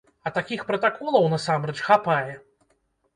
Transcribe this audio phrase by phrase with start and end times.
[0.27, 2.33] А такіх пратаколаў, насамрэч, хапае.